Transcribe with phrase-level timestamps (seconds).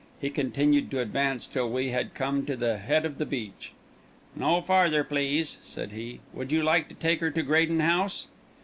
[0.19, 3.71] He continued to advance till we had come to the head of the beach.
[4.35, 6.21] "No farther, please," said he.
[6.33, 8.25] "Would you like to take her to Graden House?"